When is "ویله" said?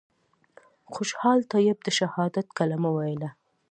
2.93-3.29